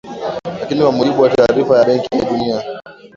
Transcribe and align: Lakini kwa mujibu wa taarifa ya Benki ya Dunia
Lakini 0.59 0.81
kwa 0.81 0.91
mujibu 0.91 1.21
wa 1.21 1.29
taarifa 1.29 1.77
ya 1.79 1.85
Benki 1.85 2.07
ya 2.17 2.25
Dunia 2.25 2.79